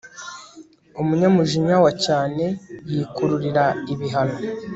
umunyamujinya 1.01 1.75
wa 1.83 1.91
cyane 2.05 2.43
yikururira 2.91 3.65
ibihano 3.93 4.37